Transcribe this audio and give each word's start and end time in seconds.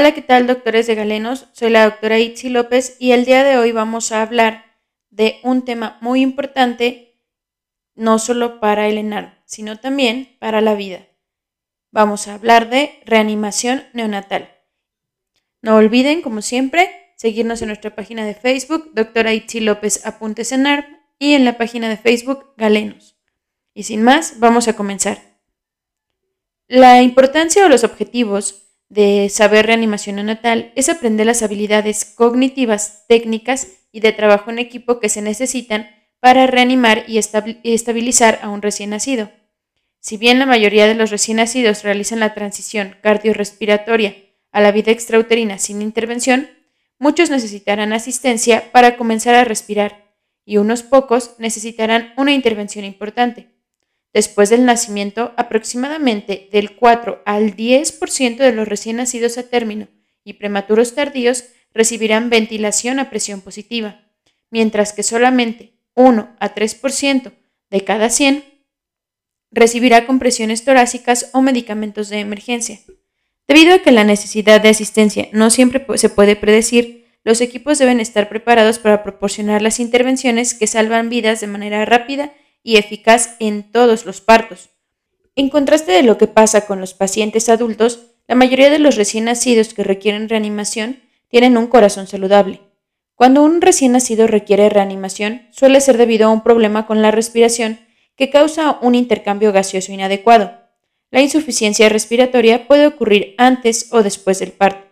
Hola, 0.00 0.14
¿qué 0.14 0.22
tal, 0.22 0.46
doctores 0.46 0.86
de 0.86 0.94
Galenos? 0.94 1.48
Soy 1.52 1.68
la 1.68 1.84
doctora 1.84 2.18
Itzi 2.18 2.48
López 2.48 2.96
y 2.98 3.12
el 3.12 3.26
día 3.26 3.44
de 3.44 3.58
hoy 3.58 3.70
vamos 3.70 4.12
a 4.12 4.22
hablar 4.22 4.64
de 5.10 5.40
un 5.42 5.62
tema 5.66 5.98
muy 6.00 6.22
importante, 6.22 7.20
no 7.96 8.18
solo 8.18 8.60
para 8.60 8.88
el 8.88 8.96
enano, 8.96 9.34
sino 9.44 9.78
también 9.78 10.38
para 10.40 10.62
la 10.62 10.74
vida. 10.74 11.06
Vamos 11.90 12.28
a 12.28 12.34
hablar 12.36 12.70
de 12.70 12.98
reanimación 13.04 13.84
neonatal. 13.92 14.48
No 15.60 15.76
olviden, 15.76 16.22
como 16.22 16.40
siempre, 16.40 17.12
seguirnos 17.18 17.60
en 17.60 17.68
nuestra 17.68 17.94
página 17.94 18.24
de 18.24 18.34
Facebook, 18.34 18.92
doctora 18.94 19.34
Itzi 19.34 19.60
López 19.60 20.06
Apuntes 20.06 20.50
en 20.52 20.66
ARP, 20.66 20.86
y 21.18 21.34
en 21.34 21.44
la 21.44 21.58
página 21.58 21.90
de 21.90 21.98
Facebook 21.98 22.54
Galenos. 22.56 23.18
Y 23.74 23.82
sin 23.82 24.02
más, 24.02 24.40
vamos 24.40 24.66
a 24.66 24.72
comenzar. 24.72 25.18
La 26.68 27.02
importancia 27.02 27.66
o 27.66 27.68
los 27.68 27.84
objetivos 27.84 28.69
de 28.90 29.28
saber 29.30 29.66
reanimación 29.66 30.16
neonatal 30.16 30.72
es 30.74 30.88
aprender 30.88 31.24
las 31.24 31.42
habilidades 31.42 32.04
cognitivas, 32.04 33.04
técnicas 33.08 33.68
y 33.92 34.00
de 34.00 34.12
trabajo 34.12 34.50
en 34.50 34.58
equipo 34.58 35.00
que 35.00 35.08
se 35.08 35.22
necesitan 35.22 35.88
para 36.18 36.46
reanimar 36.46 37.04
y 37.06 37.18
estabilizar 37.18 38.40
a 38.42 38.50
un 38.50 38.60
recién 38.60 38.90
nacido. 38.90 39.30
Si 40.00 40.16
bien 40.16 40.38
la 40.38 40.46
mayoría 40.46 40.86
de 40.86 40.94
los 40.94 41.10
recién 41.10 41.36
nacidos 41.36 41.84
realizan 41.84 42.20
la 42.20 42.34
transición 42.34 42.96
cardiorrespiratoria 43.00 44.16
a 44.50 44.60
la 44.60 44.72
vida 44.72 44.90
extrauterina 44.90 45.58
sin 45.58 45.82
intervención, 45.82 46.50
muchos 46.98 47.30
necesitarán 47.30 47.92
asistencia 47.92 48.72
para 48.72 48.96
comenzar 48.96 49.34
a 49.36 49.44
respirar 49.44 50.14
y 50.44 50.56
unos 50.56 50.82
pocos 50.82 51.36
necesitarán 51.38 52.12
una 52.16 52.32
intervención 52.32 52.84
importante. 52.84 53.48
Después 54.12 54.50
del 54.50 54.64
nacimiento, 54.64 55.32
aproximadamente 55.36 56.48
del 56.50 56.74
4 56.74 57.22
al 57.24 57.54
10% 57.54 58.36
de 58.36 58.52
los 58.52 58.66
recién 58.66 58.96
nacidos 58.96 59.38
a 59.38 59.44
término 59.44 59.88
y 60.24 60.34
prematuros 60.34 60.94
tardíos 60.94 61.44
recibirán 61.72 62.30
ventilación 62.30 62.98
a 62.98 63.08
presión 63.08 63.40
positiva, 63.40 64.00
mientras 64.50 64.92
que 64.92 65.04
solamente 65.04 65.74
1 65.94 66.36
a 66.40 66.54
3% 66.54 67.32
de 67.70 67.84
cada 67.84 68.10
100 68.10 68.44
recibirá 69.52 70.06
compresiones 70.06 70.64
torácicas 70.64 71.30
o 71.32 71.40
medicamentos 71.40 72.08
de 72.08 72.18
emergencia. 72.20 72.80
Debido 73.46 73.74
a 73.74 73.78
que 73.80 73.90
la 73.90 74.04
necesidad 74.04 74.60
de 74.60 74.68
asistencia 74.68 75.28
no 75.32 75.50
siempre 75.50 75.84
se 75.96 76.08
puede 76.08 76.36
predecir, 76.36 77.06
los 77.22 77.40
equipos 77.40 77.78
deben 77.78 78.00
estar 78.00 78.28
preparados 78.28 78.78
para 78.78 79.02
proporcionar 79.02 79.60
las 79.60 79.78
intervenciones 79.78 80.54
que 80.54 80.66
salvan 80.66 81.10
vidas 81.10 81.40
de 81.40 81.46
manera 81.48 81.84
rápida 81.84 82.32
y 82.62 82.76
eficaz 82.76 83.36
en 83.38 83.70
todos 83.70 84.06
los 84.06 84.20
partos. 84.20 84.70
En 85.36 85.48
contraste 85.48 85.92
de 85.92 86.02
lo 86.02 86.18
que 86.18 86.26
pasa 86.26 86.66
con 86.66 86.80
los 86.80 86.94
pacientes 86.94 87.48
adultos, 87.48 88.00
la 88.28 88.34
mayoría 88.34 88.70
de 88.70 88.78
los 88.78 88.96
recién 88.96 89.24
nacidos 89.24 89.74
que 89.74 89.84
requieren 89.84 90.28
reanimación 90.28 91.00
tienen 91.28 91.56
un 91.56 91.66
corazón 91.66 92.06
saludable. 92.06 92.60
Cuando 93.14 93.42
un 93.42 93.60
recién 93.60 93.92
nacido 93.92 94.26
requiere 94.26 94.68
reanimación, 94.68 95.42
suele 95.50 95.80
ser 95.80 95.98
debido 95.98 96.28
a 96.28 96.32
un 96.32 96.42
problema 96.42 96.86
con 96.86 97.02
la 97.02 97.10
respiración 97.10 97.78
que 98.16 98.30
causa 98.30 98.78
un 98.82 98.94
intercambio 98.94 99.52
gaseoso 99.52 99.92
inadecuado. 99.92 100.52
La 101.10 101.20
insuficiencia 101.22 101.88
respiratoria 101.88 102.66
puede 102.68 102.86
ocurrir 102.86 103.34
antes 103.38 103.88
o 103.92 104.02
después 104.02 104.38
del 104.38 104.52
parto. 104.52 104.86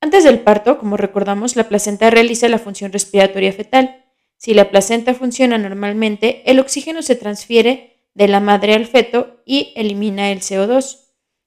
Antes 0.00 0.24
del 0.24 0.40
parto, 0.40 0.78
como 0.78 0.96
recordamos, 0.96 1.56
la 1.56 1.68
placenta 1.68 2.10
realiza 2.10 2.48
la 2.48 2.58
función 2.58 2.92
respiratoria 2.92 3.52
fetal. 3.52 4.03
Si 4.44 4.52
la 4.52 4.68
placenta 4.68 5.14
funciona 5.14 5.56
normalmente, 5.56 6.42
el 6.44 6.60
oxígeno 6.60 7.00
se 7.00 7.16
transfiere 7.16 8.10
de 8.12 8.28
la 8.28 8.40
madre 8.40 8.74
al 8.74 8.84
feto 8.84 9.40
y 9.46 9.72
elimina 9.74 10.32
el 10.32 10.40
CO2. 10.40 10.98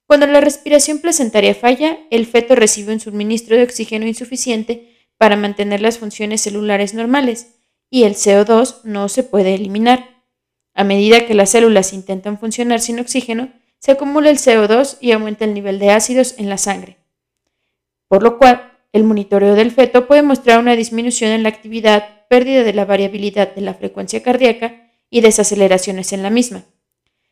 Cuando 0.08 0.26
la 0.26 0.42
respiración 0.42 0.98
placentaria 0.98 1.54
falla, 1.54 2.00
el 2.10 2.26
feto 2.26 2.56
recibe 2.56 2.94
un 2.94 3.00
suministro 3.00 3.56
de 3.56 3.62
oxígeno 3.62 4.08
insuficiente 4.08 4.98
para 5.20 5.36
mantener 5.36 5.80
las 5.80 6.00
funciones 6.00 6.42
celulares 6.42 6.96
normales 6.96 7.60
y 7.92 8.06
el 8.06 8.16
CO2 8.16 8.82
no 8.84 9.10
se 9.10 9.22
puede 9.22 9.54
eliminar. 9.54 10.24
A 10.74 10.84
medida 10.84 11.28
que 11.28 11.36
las 11.36 11.52
células 11.52 11.94
intentan 11.94 12.40
funcionar 12.40 12.80
sin 12.80 13.00
oxígeno, 13.00 13.54
se 13.78 13.92
acumula 13.92 14.32
el 14.32 14.40
CO2 14.40 14.98
y 15.02 15.12
aumenta 15.12 15.46
el 15.46 15.54
nivel 15.54 15.78
de 15.78 15.92
ácidos 15.92 16.34
en 16.40 16.50
la 16.50 16.58
sangre. 16.58 16.98
Por 18.08 18.24
lo 18.24 18.40
cual, 18.40 18.77
el 18.98 19.04
monitoreo 19.04 19.54
del 19.54 19.72
feto 19.72 20.08
puede 20.08 20.24
mostrar 20.24 20.58
una 20.58 20.76
disminución 20.76 21.32
en 21.32 21.44
la 21.44 21.50
actividad 21.50 22.26
pérdida 22.30 22.64
de 22.64 22.74
la 22.74 22.84
variabilidad 22.84 23.54
de 23.54 23.62
la 23.62 23.76
frecuencia 23.76 24.24
cardíaca 24.24 24.90
y 25.12 25.22
desaceleraciones 25.22 26.14
en 26.14 26.24
la 26.24 26.32
misma. 26.32 26.66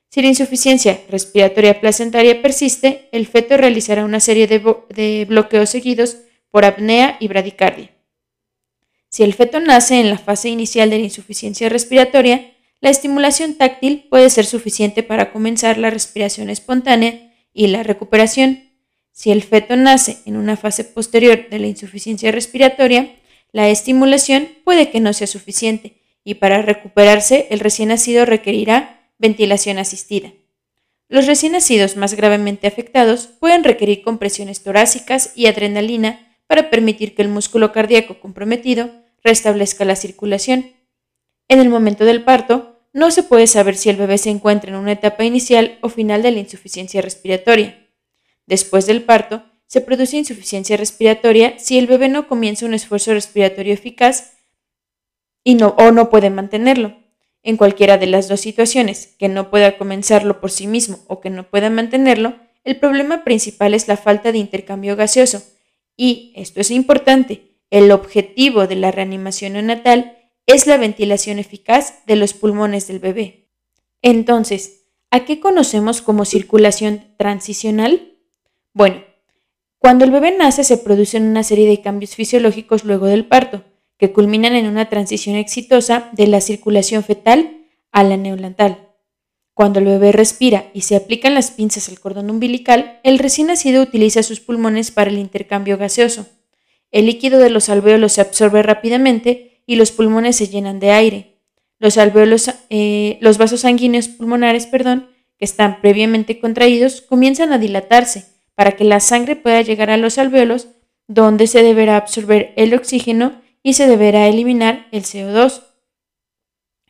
Si 0.09 0.21
la 0.21 0.27
insuficiencia 0.27 1.01
respiratoria 1.09 1.81
placentaria 1.81 2.39
persiste, 2.43 3.09
el 3.11 3.25
feto 3.25 3.57
realizará 3.57 4.05
una 4.05 4.19
serie 4.19 4.45
de, 4.45 5.25
bloqueos 5.27 5.71
seguidos 5.71 6.17
por 6.51 6.65
apnea 6.65 7.17
y 7.19 7.27
bradicardia. 7.27 7.89
Si 9.09 9.23
el 9.23 9.33
feto 9.33 9.59
nace 9.59 9.99
en 9.99 10.11
la 10.11 10.19
fase 10.19 10.49
inicial 10.49 10.91
de 10.91 10.99
la 10.99 11.05
insuficiencia 11.05 11.67
respiratoria, 11.67 12.53
la 12.79 12.91
estimulación 12.91 13.55
táctil 13.55 14.05
puede 14.11 14.29
ser 14.29 14.45
suficiente 14.45 15.01
para 15.01 15.31
comenzar 15.31 15.79
la 15.79 15.89
respiración 15.89 16.51
espontánea 16.51 17.33
y 17.53 17.67
la 17.67 17.81
recuperación. 17.81 18.74
Si 19.15 19.31
el 19.31 19.43
feto 19.43 19.77
nace 19.77 20.17
en 20.25 20.35
una 20.35 20.57
fase 20.57 20.83
posterior 20.83 21.47
de 21.49 21.57
la 21.57 21.67
insuficiencia 21.67 22.33
respiratoria, 22.33 23.15
la 23.53 23.69
estimulación 23.69 24.49
puede 24.65 24.91
que 24.91 24.99
no 24.99 25.13
sea 25.13 25.25
suficiente 25.25 26.01
y 26.25 26.33
para 26.33 26.61
recuperarse 26.61 27.47
el 27.49 27.61
recién 27.61 27.87
nacido 27.89 28.25
requerirá 28.25 29.09
ventilación 29.17 29.77
asistida. 29.77 30.33
Los 31.07 31.27
recién 31.27 31.53
nacidos 31.53 31.95
más 31.95 32.15
gravemente 32.15 32.67
afectados 32.67 33.27
pueden 33.27 33.63
requerir 33.63 34.01
compresiones 34.01 34.63
torácicas 34.63 35.31
y 35.33 35.45
adrenalina 35.45 36.37
para 36.45 36.69
permitir 36.69 37.15
que 37.15 37.21
el 37.21 37.29
músculo 37.29 37.71
cardíaco 37.71 38.19
comprometido 38.19 38.91
restablezca 39.23 39.85
la 39.85 39.95
circulación. 39.95 40.73
En 41.47 41.59
el 41.59 41.69
momento 41.69 42.03
del 42.03 42.25
parto, 42.25 42.81
no 42.91 43.11
se 43.11 43.23
puede 43.23 43.47
saber 43.47 43.77
si 43.77 43.89
el 43.89 43.95
bebé 43.95 44.17
se 44.17 44.29
encuentra 44.29 44.71
en 44.71 44.75
una 44.75 44.91
etapa 44.91 45.23
inicial 45.23 45.77
o 45.79 45.87
final 45.87 46.21
de 46.21 46.31
la 46.31 46.39
insuficiencia 46.39 47.01
respiratoria. 47.01 47.84
Después 48.47 48.85
del 48.85 49.03
parto, 49.03 49.44
se 49.67 49.81
produce 49.81 50.17
insuficiencia 50.17 50.78
respiratoria 50.78 51.57
si 51.57 51.78
el 51.78 51.88
bebé 51.88 52.09
no 52.09 52.28
comienza 52.28 52.66
un 52.66 52.73
esfuerzo 52.73 53.13
respiratorio 53.13 53.73
eficaz 53.73 54.33
y 55.44 55.56
no, 55.56 55.75
o 55.78 55.91
no 55.91 56.09
puede 56.09 56.29
mantenerlo. 56.29 56.97
En 57.44 57.57
cualquiera 57.57 57.97
de 57.97 58.07
las 58.07 58.28
dos 58.28 58.41
situaciones, 58.41 59.16
que 59.19 59.29
no 59.29 59.51
pueda 59.51 59.78
comenzarlo 59.78 60.39
por 60.39 60.51
sí 60.51 60.66
mismo 60.66 61.00
o 61.07 61.22
que 61.22 61.29
no 61.29 61.50
pueda 61.50 61.69
mantenerlo, 61.69 62.35
el 62.63 62.78
problema 62.78 63.23
principal 63.23 63.75
es 63.75 63.88
la 63.88 63.97
falta 63.97 64.31
de 64.31 64.39
intercambio 64.39 64.95
gaseoso. 64.95 65.44
Y, 65.95 66.34
esto 66.35 66.59
es 66.59 66.72
importante, 66.72 67.59
el 67.69 67.91
objetivo 67.91 68.66
de 68.67 68.75
la 68.75 68.91
reanimación 68.91 69.53
neonatal 69.53 70.17
es 70.47 70.67
la 70.67 70.78
ventilación 70.78 71.38
eficaz 71.39 72.05
de 72.05 72.16
los 72.16 72.34
pulmones 72.34 72.88
del 72.88 73.00
bebé. 73.00 73.50
Entonces, 74.01 74.88
¿a 75.11 75.25
qué 75.25 75.39
conocemos 75.39 76.01
como 76.01 76.25
circulación 76.25 77.16
transicional? 77.17 78.14
Bueno, 78.75 79.05
cuando 79.79 80.03
el 80.03 80.11
bebé 80.11 80.35
nace 80.37 80.65
se 80.65 80.77
producen 80.77 81.23
una 81.23 81.43
serie 81.43 81.65
de 81.65 81.81
cambios 81.81 82.13
fisiológicos 82.13 82.83
luego 82.83 83.05
del 83.05 83.25
parto, 83.25 83.63
que 83.97 84.11
culminan 84.11 84.53
en 84.53 84.67
una 84.67 84.89
transición 84.89 85.37
exitosa 85.37 86.09
de 86.11 86.27
la 86.27 86.41
circulación 86.41 87.01
fetal 87.01 87.67
a 87.93 88.03
la 88.03 88.17
neonatal. 88.17 88.89
Cuando 89.53 89.79
el 89.79 89.85
bebé 89.85 90.11
respira 90.11 90.71
y 90.73 90.81
se 90.81 90.97
aplican 90.97 91.35
las 91.35 91.51
pinzas 91.51 91.87
al 91.87 92.01
cordón 92.01 92.29
umbilical, 92.29 92.99
el 93.03 93.17
recién 93.17 93.47
nacido 93.47 93.81
utiliza 93.81 94.23
sus 94.23 94.41
pulmones 94.41 94.91
para 94.91 95.09
el 95.09 95.19
intercambio 95.19 95.77
gaseoso. 95.77 96.27
El 96.91 97.05
líquido 97.05 97.39
de 97.39 97.51
los 97.51 97.69
alvéolos 97.69 98.11
se 98.11 98.19
absorbe 98.19 98.61
rápidamente 98.61 99.63
y 99.65 99.77
los 99.77 99.93
pulmones 99.93 100.35
se 100.35 100.49
llenan 100.49 100.81
de 100.81 100.91
aire. 100.91 101.39
Los 101.79 101.97
alvéolos, 101.97 102.51
eh, 102.69 103.19
los 103.21 103.37
vasos 103.37 103.61
sanguíneos 103.61 104.09
pulmonares, 104.09 104.65
perdón, 104.65 105.07
que 105.37 105.45
están 105.45 105.79
previamente 105.79 106.41
contraídos, 106.41 106.99
comienzan 106.99 107.53
a 107.53 107.57
dilatarse 107.57 108.34
para 108.55 108.73
que 108.73 108.84
la 108.84 108.99
sangre 108.99 109.35
pueda 109.35 109.61
llegar 109.61 109.90
a 109.90 109.97
los 109.97 110.17
alvéolos, 110.17 110.69
donde 111.07 111.47
se 111.47 111.61
deberá 111.61 111.97
absorber 111.97 112.53
el 112.55 112.73
oxígeno 112.73 113.41
y 113.61 113.73
se 113.73 113.87
deberá 113.87 114.28
eliminar 114.28 114.87
el 114.91 115.03
CO2. 115.03 115.63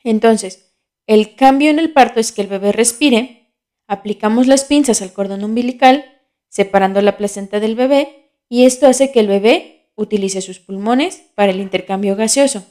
Entonces, 0.04 0.74
el 1.06 1.34
cambio 1.36 1.70
en 1.70 1.78
el 1.78 1.92
parto 1.92 2.20
es 2.20 2.32
que 2.32 2.42
el 2.42 2.48
bebé 2.48 2.72
respire, 2.72 3.52
aplicamos 3.86 4.46
las 4.46 4.64
pinzas 4.64 5.02
al 5.02 5.12
cordón 5.12 5.44
umbilical, 5.44 6.04
separando 6.48 7.02
la 7.02 7.16
placenta 7.16 7.60
del 7.60 7.74
bebé, 7.74 8.30
y 8.48 8.64
esto 8.64 8.86
hace 8.86 9.12
que 9.12 9.20
el 9.20 9.28
bebé 9.28 9.90
utilice 9.96 10.40
sus 10.40 10.60
pulmones 10.60 11.22
para 11.34 11.50
el 11.50 11.60
intercambio 11.60 12.16
gaseoso. 12.16 12.64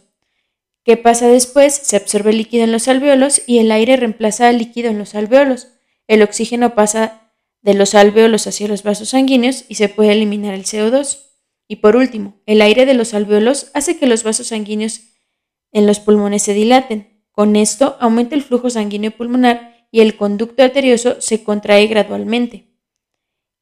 ¿Qué 0.84 0.98
pasa 0.98 1.28
después? 1.28 1.74
Se 1.74 1.98
absorbe 1.98 2.30
el 2.30 2.38
líquido 2.38 2.64
en 2.64 2.72
los 2.72 2.88
alvéolos 2.88 3.42
y 3.48 3.58
el 3.58 3.72
aire 3.72 3.98
reemplaza 3.98 4.48
al 4.48 4.60
líquido 4.60 4.90
en 4.90 5.00
los 5.00 5.16
alvéolos. 5.16 5.70
El 6.08 6.22
oxígeno 6.22 6.76
pasa 6.76 7.25
de 7.66 7.74
los 7.74 7.96
alvéolos 7.96 8.46
hacia 8.46 8.68
los 8.68 8.84
vasos 8.84 9.10
sanguíneos 9.10 9.66
y 9.68 9.76
se 9.76 9.90
puede 9.90 10.12
eliminar 10.12 10.54
el 10.54 10.66
CO2. 10.66 11.18
Y 11.68 11.78
por 11.78 11.96
último, 11.96 12.40
el 12.46 12.62
aire 12.62 12.86
de 12.86 12.94
los 12.94 13.16
alvéolos 13.16 13.72
hace 13.74 13.98
que 13.98 14.06
los 14.06 14.24
vasos 14.24 14.48
sanguíneos 14.48 15.02
en 15.72 15.88
los 15.88 16.00
pulmones 16.00 16.44
se 16.44 16.54
dilaten. 16.54 17.26
Con 17.32 17.56
esto 17.56 17.98
aumenta 18.00 18.36
el 18.36 18.44
flujo 18.44 18.70
sanguíneo 18.70 19.10
pulmonar 19.10 19.88
y 19.92 20.02
el 20.02 20.16
conducto 20.16 20.62
arterioso 20.62 21.20
se 21.20 21.44
contrae 21.44 21.88
gradualmente. 21.88 22.70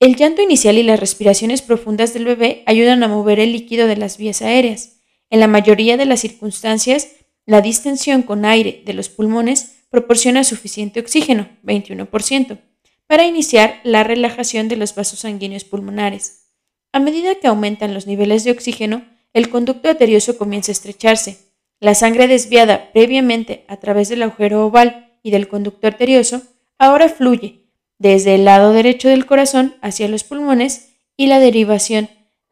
El 0.02 0.18
llanto 0.18 0.42
inicial 0.42 0.78
y 0.78 0.84
las 0.84 1.00
respiraciones 1.00 1.62
profundas 1.62 2.14
del 2.14 2.26
bebé 2.26 2.64
ayudan 2.66 3.04
a 3.04 3.08
mover 3.08 3.40
el 3.40 3.54
líquido 3.54 3.88
de 3.88 3.96
las 3.96 4.18
vías 4.18 4.42
aéreas. 4.42 4.98
En 5.30 5.40
la 5.40 5.48
mayoría 5.48 5.96
de 5.96 6.06
las 6.06 6.20
circunstancias, 6.20 7.08
la 7.46 7.62
distensión 7.62 8.24
con 8.24 8.44
aire 8.44 8.84
de 8.86 8.94
los 8.94 9.08
pulmones 9.08 9.86
proporciona 9.90 10.44
suficiente 10.44 11.00
oxígeno, 11.00 11.48
21%, 11.64 12.60
para 13.08 13.26
iniciar 13.26 13.80
la 13.84 14.04
relajación 14.04 14.68
de 14.68 14.78
los 14.78 14.96
vasos 14.96 15.20
sanguíneos 15.20 15.64
pulmonares. 15.64 16.52
A 16.92 17.00
medida 17.00 17.36
que 17.36 17.48
aumentan 17.48 17.94
los 17.94 18.08
niveles 18.08 18.44
de 18.44 18.52
oxígeno, 18.52 19.04
el 19.34 19.50
conducto 19.50 19.90
arterioso 19.90 20.38
comienza 20.38 20.72
a 20.72 20.74
estrecharse. 20.74 21.40
La 21.80 21.96
sangre 21.96 22.28
desviada 22.28 22.92
previamente 22.94 23.66
a 23.68 23.78
través 23.78 24.10
del 24.10 24.24
agujero 24.24 24.66
oval 24.66 25.18
y 25.24 25.32
del 25.32 25.48
conducto 25.48 25.88
arterioso 25.88 26.44
ahora 26.78 27.10
fluye 27.10 27.64
desde 27.98 28.36
el 28.36 28.46
lado 28.46 28.74
derecho 28.74 29.10
del 29.10 29.26
corazón 29.26 29.76
hacia 29.82 30.08
los 30.08 30.24
pulmones 30.24 30.94
y 31.18 31.28
la 31.28 31.40
derivación 31.40 32.10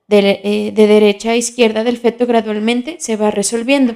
de, 0.07 0.41
eh, 0.43 0.71
de, 0.71 0.87
derecha 0.87 1.31
a 1.31 1.35
izquierda 1.35 1.83
del 1.83 1.97
feto 1.97 2.25
gradualmente 2.25 2.97
se 2.99 3.15
va 3.15 3.31
resolviendo. 3.31 3.95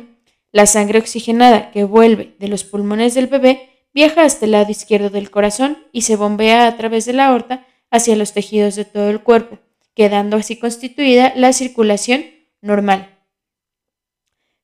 La 0.52 0.66
sangre 0.66 1.00
oxigenada 1.00 1.72
que 1.72 1.84
vuelve 1.84 2.36
de 2.40 2.48
los 2.48 2.64
pulmones 2.64 3.14
del 3.14 3.28
bebé 3.28 3.70
viaja 3.96 4.24
hasta 4.24 4.46
el 4.46 4.52
lado 4.52 4.70
izquierdo 4.70 5.10
del 5.10 5.32
corazón 5.32 5.78
y 5.94 6.02
se 6.02 6.18
bombea 6.18 6.68
a 6.68 6.78
través 6.78 7.06
de 7.06 7.14
la 7.14 7.28
aorta 7.28 7.66
hacia 7.90 8.18
los 8.18 8.34
tejidos 8.34 8.76
de 8.76 8.84
todo 8.84 9.10
el 9.10 9.22
cuerpo, 9.22 9.58
quedando 9.96 10.36
así 10.36 10.58
constituida 10.58 11.34
la 11.36 11.54
circulación 11.54 12.26
normal. 12.62 13.18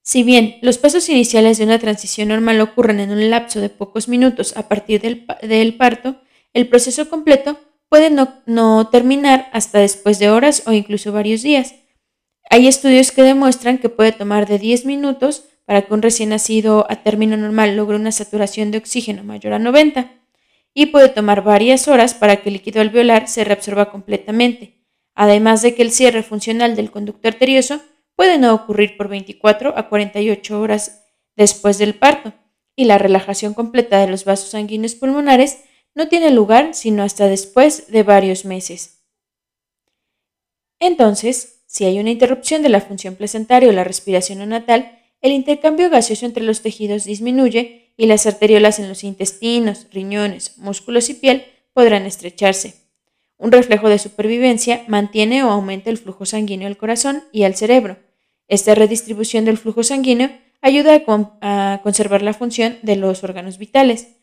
Si 0.04 0.24
bien 0.24 0.58
los 0.62 0.78
pasos 0.78 1.08
iniciales 1.08 1.58
de 1.58 1.64
una 1.64 1.80
transición 1.80 2.28
normal 2.28 2.60
ocurren 2.60 3.00
en 3.00 3.12
un 3.12 3.30
lapso 3.30 3.62
de 3.62 3.70
pocos 3.70 4.10
minutos 4.10 4.58
a 4.58 4.68
partir 4.68 5.00
del, 5.00 5.76
parto, 5.76 6.18
el 6.54 6.68
proceso 6.68 7.10
completo 7.10 7.58
puede 7.88 8.10
no, 8.10 8.42
no, 8.46 8.90
terminar 8.90 9.50
hasta 9.54 9.80
después 9.80 10.20
de 10.20 10.30
horas 10.30 10.64
o 10.66 10.74
incluso 10.74 11.14
varios 11.14 11.44
días. 11.44 11.76
Hay 12.50 12.68
estudios 12.68 13.12
que 13.12 13.22
demuestran 13.24 13.78
que 13.78 13.88
puede 13.88 14.12
tomar 14.12 14.48
de 14.48 14.60
10 14.60 14.86
minutos 14.86 15.46
para 15.66 15.84
que 15.84 15.94
un 15.94 16.02
recién 16.02 16.30
nacido 16.30 16.86
a 16.90 16.98
término 16.98 17.38
normal 17.38 17.76
logre 17.76 17.96
una 17.96 18.12
saturación 18.12 18.72
de 18.72 18.80
oxígeno 18.80 19.24
mayor 19.24 19.54
a 19.54 19.60
90 19.60 20.12
y 20.74 20.88
puede 20.88 21.10
tomar 21.10 21.44
varias 21.44 21.88
horas 21.88 22.14
para 22.14 22.38
que 22.38 22.50
el 22.50 22.54
líquido 22.54 22.82
alveolar 22.82 23.28
se 23.28 23.44
reabsorba 23.44 23.92
completamente, 23.92 24.82
además 25.16 25.62
de 25.62 25.76
que 25.76 25.82
el 25.82 25.92
cierre 25.92 26.24
funcional 26.24 26.76
del 26.76 26.92
conducto 26.92 27.28
arterioso 27.28 27.82
puede 28.16 28.38
no 28.38 28.54
ocurrir 28.54 28.98
por 28.98 29.08
24 29.08 29.78
a 29.78 29.90
48 29.90 30.60
horas 30.60 31.04
después 31.36 31.78
del 31.78 31.96
parto 31.96 32.34
y 32.76 32.86
la 32.86 32.98
relajación 32.98 33.54
completa 33.54 34.00
de 34.00 34.08
los 34.08 34.26
vasos 34.26 34.52
sanguíneos 34.52 34.96
pulmonares 34.96 35.64
no 35.94 36.08
tiene 36.08 36.32
lugar 36.32 36.74
sino 36.74 37.04
hasta 37.04 37.28
después 37.28 37.92
de 37.92 38.04
varios 38.04 38.46
meses. 38.46 39.02
Entonces, 40.80 41.64
si 41.68 41.86
hay 41.86 42.00
una 42.00 42.10
interrupción 42.10 42.64
de 42.64 42.70
la 42.70 42.82
función 42.82 43.16
placentaria 43.16 43.70
o 43.70 43.72
la 43.72 43.84
respiración 43.84 44.40
neonatal, 44.40 45.00
el 45.22 45.32
intercambio 45.32 45.90
gaseoso 45.90 46.26
entre 46.26 46.44
los 46.44 46.62
tejidos 46.62 47.04
disminuye 47.04 47.94
y 47.96 48.08
las 48.08 48.26
arteriolas 48.26 48.80
en 48.80 48.90
los 48.90 49.04
intestinos, 49.04 49.88
riñones, 49.92 50.58
músculos 50.58 51.10
y 51.10 51.14
piel 51.14 51.46
podrán 51.74 52.06
estrecharse. 52.06 52.76
Un 53.38 53.52
reflejo 53.52 53.90
de 53.90 54.00
supervivencia 54.00 54.84
mantiene 54.88 55.44
o 55.44 55.50
aumenta 55.50 55.90
el 55.90 55.98
flujo 55.98 56.26
sanguíneo 56.26 56.68
al 56.68 56.78
corazón 56.78 57.24
y 57.32 57.44
al 57.44 57.56
cerebro. 57.56 57.98
Esta 58.48 58.76
redistribución 58.76 59.46
del 59.46 59.58
flujo 59.58 59.84
sanguíneo 59.84 60.32
ayuda 60.62 61.04
a, 61.42 61.80
conservar 61.84 62.22
la 62.22 62.34
función 62.34 62.78
de 62.82 62.96
los 62.96 63.24
órganos 63.24 63.58
vitales. 63.58 64.18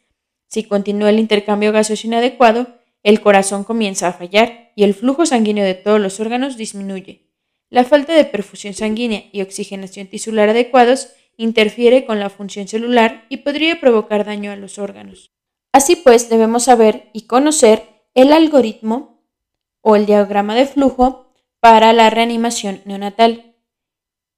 Si 0.46 0.64
continúa 0.64 1.10
el 1.10 1.18
intercambio 1.18 1.72
gaseoso 1.72 2.06
inadecuado, 2.06 2.68
el 3.02 3.20
corazón 3.20 3.64
comienza 3.64 4.08
a 4.08 4.12
fallar 4.12 4.72
y 4.74 4.84
el 4.84 4.94
flujo 4.94 5.26
sanguíneo 5.26 5.64
de 5.64 5.74
todos 5.74 6.00
los 6.00 6.20
órganos 6.20 6.56
disminuye. 6.56 7.27
La 7.70 7.84
falta 7.84 8.14
de 8.14 8.24
perfusión 8.24 8.74
sanguínea 8.74 9.24
y 9.32 9.42
oxigenación 9.42 10.06
tisular 10.06 10.48
adecuados 10.48 11.08
interfiere 11.36 12.04
con 12.06 12.18
la 12.18 12.30
función 12.30 12.66
celular 12.66 13.26
y 13.28 13.38
podría 13.38 13.80
provocar 13.80 14.24
daño 14.24 14.50
a 14.50 14.56
los 14.56 14.78
órganos. 14.78 15.32
Así 15.72 15.96
pues, 15.96 16.28
debemos 16.28 16.64
saber 16.64 17.10
y 17.12 17.26
conocer 17.26 18.02
el 18.14 18.32
algoritmo 18.32 19.22
o 19.80 19.96
el 19.96 20.06
diagrama 20.06 20.54
de 20.54 20.66
flujo 20.66 21.32
para 21.60 21.92
la 21.92 22.10
reanimación 22.10 22.82
neonatal. 22.84 23.56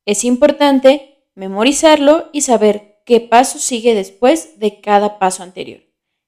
Es 0.04 0.24
importante 0.24 1.24
memorizarlo 1.34 2.28
y 2.32 2.42
saber 2.42 3.02
qué 3.06 3.20
paso 3.20 3.58
sigue 3.58 3.94
después 3.94 4.58
de 4.58 4.80
cada 4.80 5.18
paso 5.18 5.42
anterior. 5.42 5.80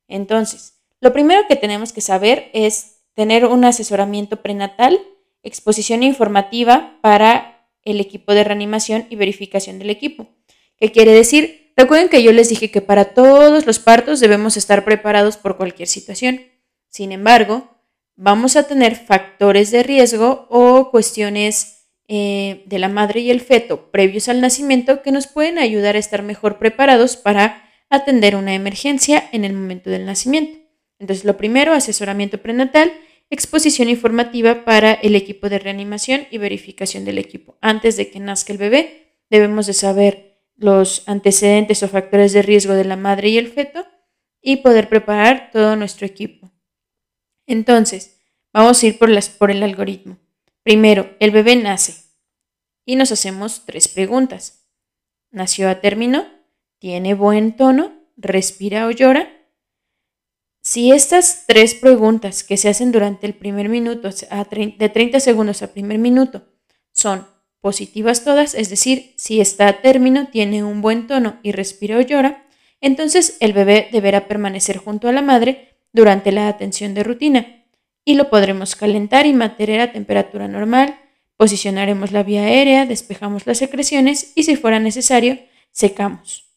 Entonces, 0.08 0.82
lo 1.00 1.12
primero 1.12 1.42
que 1.48 1.56
tenemos 1.56 1.92
que 1.92 2.00
saber 2.00 2.50
es 2.54 3.02
tener 3.14 3.44
un 3.46 3.64
asesoramiento 3.64 4.42
prenatal, 4.42 5.00
exposición 5.42 6.02
informativa 6.02 6.98
para 7.00 7.68
el 7.84 8.00
equipo 8.00 8.34
de 8.34 8.44
reanimación 8.44 9.06
y 9.10 9.16
verificación 9.16 9.78
del 9.78 9.90
equipo. 9.90 10.28
¿Qué 10.76 10.92
quiere 10.92 11.12
decir? 11.12 11.72
Recuerden 11.76 12.08
que 12.08 12.22
yo 12.22 12.32
les 12.32 12.48
dije 12.48 12.70
que 12.70 12.80
para 12.80 13.06
todos 13.06 13.66
los 13.66 13.78
partos 13.78 14.20
debemos 14.20 14.56
estar 14.56 14.84
preparados 14.84 15.36
por 15.36 15.56
cualquier 15.56 15.88
situación. 15.88 16.42
Sin 16.88 17.12
embargo, 17.12 17.70
vamos 18.16 18.56
a 18.56 18.64
tener 18.64 18.96
factores 18.96 19.70
de 19.70 19.82
riesgo 19.82 20.46
o 20.50 20.90
cuestiones 20.90 21.88
eh, 22.08 22.62
de 22.66 22.78
la 22.78 22.88
madre 22.88 23.20
y 23.20 23.30
el 23.30 23.40
feto 23.40 23.90
previos 23.90 24.28
al 24.28 24.40
nacimiento 24.40 25.02
que 25.02 25.12
nos 25.12 25.26
pueden 25.26 25.58
ayudar 25.58 25.96
a 25.96 25.98
estar 25.98 26.22
mejor 26.22 26.58
preparados 26.58 27.16
para 27.16 27.64
atender 27.88 28.36
una 28.36 28.54
emergencia 28.54 29.28
en 29.32 29.44
el 29.44 29.54
momento 29.54 29.88
del 29.88 30.04
nacimiento. 30.04 30.58
Entonces, 30.98 31.24
lo 31.24 31.36
primero, 31.36 31.72
asesoramiento 31.72 32.38
prenatal, 32.38 32.92
exposición 33.30 33.88
informativa 33.88 34.64
para 34.64 34.92
el 34.92 35.14
equipo 35.14 35.48
de 35.48 35.58
reanimación 35.58 36.26
y 36.30 36.38
verificación 36.38 37.04
del 37.04 37.18
equipo. 37.18 37.56
Antes 37.60 37.96
de 37.96 38.10
que 38.10 38.20
nazca 38.20 38.52
el 38.52 38.58
bebé, 38.58 39.16
debemos 39.30 39.66
de 39.66 39.72
saber 39.72 40.40
los 40.56 41.02
antecedentes 41.06 41.82
o 41.82 41.88
factores 41.88 42.32
de 42.32 42.42
riesgo 42.42 42.74
de 42.74 42.84
la 42.84 42.96
madre 42.96 43.30
y 43.30 43.38
el 43.38 43.48
feto 43.48 43.86
y 44.40 44.56
poder 44.56 44.88
preparar 44.88 45.50
todo 45.52 45.76
nuestro 45.76 46.06
equipo. 46.06 46.52
Entonces, 47.46 48.20
vamos 48.52 48.82
a 48.82 48.86
ir 48.86 48.98
por, 48.98 49.08
las, 49.08 49.28
por 49.28 49.50
el 49.50 49.62
algoritmo. 49.62 50.18
Primero, 50.62 51.16
el 51.18 51.30
bebé 51.30 51.56
nace 51.56 51.94
y 52.84 52.96
nos 52.96 53.12
hacemos 53.12 53.64
tres 53.64 53.88
preguntas. 53.88 54.68
¿Nació 55.30 55.68
a 55.68 55.80
término? 55.80 56.26
¿Tiene 56.78 57.14
buen 57.14 57.56
tono? 57.56 57.92
¿Respira 58.16 58.86
o 58.86 58.90
llora? 58.90 59.41
Si 60.72 60.90
estas 60.90 61.44
tres 61.46 61.74
preguntas 61.74 62.42
que 62.42 62.56
se 62.56 62.70
hacen 62.70 62.92
durante 62.92 63.26
el 63.26 63.34
primer 63.34 63.68
minuto, 63.68 64.08
de 64.08 64.88
30 64.88 65.20
segundos 65.20 65.60
a 65.60 65.74
primer 65.74 65.98
minuto, 65.98 66.48
son 66.92 67.26
positivas 67.60 68.24
todas, 68.24 68.54
es 68.54 68.70
decir, 68.70 69.12
si 69.16 69.42
está 69.42 69.68
a 69.68 69.82
término, 69.82 70.28
tiene 70.28 70.64
un 70.64 70.80
buen 70.80 71.06
tono 71.06 71.38
y 71.42 71.52
respira 71.52 71.98
o 71.98 72.00
llora, 72.00 72.46
entonces 72.80 73.36
el 73.40 73.52
bebé 73.52 73.90
deberá 73.92 74.26
permanecer 74.28 74.78
junto 74.78 75.08
a 75.08 75.12
la 75.12 75.20
madre 75.20 75.76
durante 75.92 76.32
la 76.32 76.48
atención 76.48 76.94
de 76.94 77.02
rutina 77.02 77.66
y 78.02 78.14
lo 78.14 78.30
podremos 78.30 78.74
calentar 78.74 79.26
y 79.26 79.34
mantener 79.34 79.80
a 79.80 79.92
temperatura 79.92 80.48
normal, 80.48 80.98
posicionaremos 81.36 82.12
la 82.12 82.22
vía 82.22 82.44
aérea, 82.44 82.86
despejamos 82.86 83.46
las 83.46 83.58
secreciones 83.58 84.32
y 84.36 84.44
si 84.44 84.56
fuera 84.56 84.78
necesario, 84.78 85.38
secamos. 85.70 86.51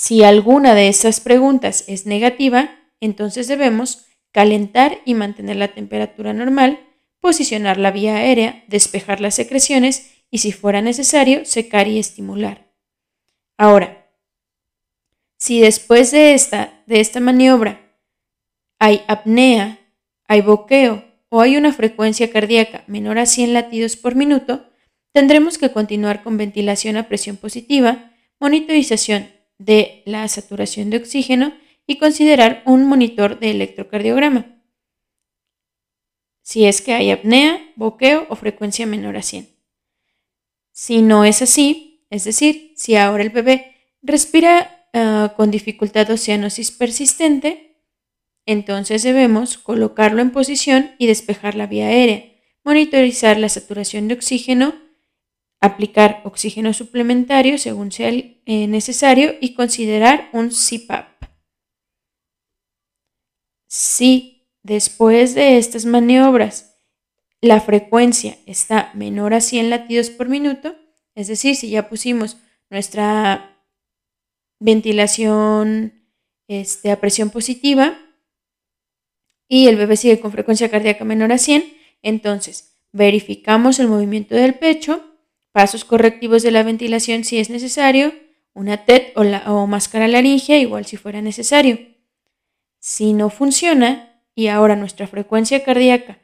Si 0.00 0.24
alguna 0.24 0.74
de 0.74 0.88
estas 0.88 1.20
preguntas 1.20 1.84
es 1.86 2.06
negativa, 2.06 2.70
entonces 3.00 3.48
debemos 3.48 4.06
calentar 4.32 5.02
y 5.04 5.12
mantener 5.12 5.56
la 5.56 5.74
temperatura 5.74 6.32
normal, 6.32 6.80
posicionar 7.20 7.76
la 7.76 7.90
vía 7.90 8.16
aérea, 8.16 8.64
despejar 8.66 9.20
las 9.20 9.34
secreciones 9.34 10.10
y 10.30 10.38
si 10.38 10.52
fuera 10.52 10.80
necesario, 10.80 11.44
secar 11.44 11.86
y 11.86 11.98
estimular. 11.98 12.72
Ahora, 13.58 14.10
si 15.36 15.60
después 15.60 16.12
de 16.12 16.32
esta, 16.32 16.82
de 16.86 17.00
esta 17.00 17.20
maniobra 17.20 17.94
hay 18.78 19.02
apnea, 19.06 19.80
hay 20.26 20.40
boqueo 20.40 21.04
o 21.28 21.42
hay 21.42 21.58
una 21.58 21.74
frecuencia 21.74 22.30
cardíaca 22.30 22.84
menor 22.86 23.18
a 23.18 23.26
100 23.26 23.52
latidos 23.52 23.96
por 23.96 24.14
minuto, 24.14 24.64
tendremos 25.12 25.58
que 25.58 25.72
continuar 25.72 26.22
con 26.22 26.38
ventilación 26.38 26.96
a 26.96 27.06
presión 27.06 27.36
positiva, 27.36 28.14
monitorización 28.38 29.39
de 29.60 30.02
la 30.06 30.26
saturación 30.26 30.90
de 30.90 30.96
oxígeno 30.96 31.52
y 31.86 31.98
considerar 31.98 32.62
un 32.64 32.86
monitor 32.86 33.38
de 33.38 33.50
electrocardiograma. 33.50 34.56
Si 36.42 36.64
es 36.64 36.80
que 36.80 36.94
hay 36.94 37.10
apnea, 37.10 37.60
boqueo 37.76 38.26
o 38.30 38.36
frecuencia 38.36 38.86
menor 38.86 39.16
a 39.16 39.22
100. 39.22 39.48
Si 40.72 41.02
no 41.02 41.24
es 41.24 41.42
así, 41.42 42.06
es 42.08 42.24
decir, 42.24 42.72
si 42.74 42.96
ahora 42.96 43.22
el 43.22 43.30
bebé 43.30 43.76
respira 44.02 44.88
ah, 44.94 45.34
con 45.36 45.50
dificultad 45.50 46.10
o 46.10 46.16
cianosis 46.16 46.70
persistente, 46.70 47.84
entonces 48.46 49.02
debemos 49.02 49.58
colocarlo 49.58 50.22
en 50.22 50.30
posición 50.30 50.92
y 50.98 51.06
despejar 51.06 51.54
la 51.54 51.66
vía 51.66 51.88
aérea, 51.88 52.24
monitorizar 52.64 53.38
la 53.38 53.50
saturación 53.50 54.08
de 54.08 54.14
oxígeno, 54.14 54.74
aplicar 55.60 56.22
oxígeno 56.24 56.72
suplementario 56.72 57.58
según 57.58 57.92
sea 57.92 58.10
eh, 58.10 58.66
necesario 58.66 59.34
y 59.40 59.54
considerar 59.54 60.30
un 60.32 60.50
CPAP. 60.50 61.24
Si 63.68 64.48
después 64.62 65.34
de 65.34 65.58
estas 65.58 65.84
maniobras 65.84 66.78
la 67.40 67.60
frecuencia 67.60 68.36
está 68.46 68.90
menor 68.94 69.32
a 69.32 69.40
100 69.40 69.70
latidos 69.70 70.10
por 70.10 70.28
minuto, 70.28 70.74
es 71.14 71.28
decir, 71.28 71.56
si 71.56 71.70
ya 71.70 71.88
pusimos 71.88 72.36
nuestra 72.68 73.64
ventilación 74.58 76.06
este, 76.48 76.90
a 76.90 77.00
presión 77.00 77.30
positiva 77.30 77.98
y 79.48 79.68
el 79.68 79.76
bebé 79.76 79.96
sigue 79.96 80.20
con 80.20 80.32
frecuencia 80.32 80.70
cardíaca 80.70 81.04
menor 81.04 81.32
a 81.32 81.38
100, 81.38 81.64
entonces 82.02 82.76
verificamos 82.92 83.78
el 83.78 83.88
movimiento 83.88 84.34
del 84.34 84.54
pecho, 84.54 85.09
pasos 85.52 85.84
correctivos 85.84 86.42
de 86.42 86.50
la 86.50 86.62
ventilación 86.62 87.24
si 87.24 87.38
es 87.38 87.50
necesario, 87.50 88.12
una 88.52 88.84
TET 88.84 89.12
o, 89.16 89.22
o 89.22 89.66
máscara 89.66 90.08
laringea 90.08 90.58
igual 90.58 90.86
si 90.86 90.96
fuera 90.96 91.22
necesario. 91.22 91.78
Si 92.78 93.12
no 93.12 93.30
funciona 93.30 94.22
y 94.34 94.48
ahora 94.48 94.76
nuestra 94.76 95.06
frecuencia 95.06 95.62
cardíaca 95.64 96.18